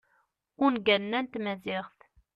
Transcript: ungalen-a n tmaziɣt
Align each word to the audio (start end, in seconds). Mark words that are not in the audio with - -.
ungalen-a 0.65 1.19
n 1.23 1.25
tmaziɣt 1.31 1.99